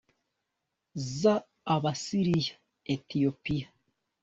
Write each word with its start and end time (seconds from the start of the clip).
za 1.19 1.35
Abisiniya 1.73 2.53
(Ethiopia) 2.93 3.67